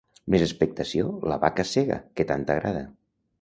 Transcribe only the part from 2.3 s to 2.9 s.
tant t'agrada.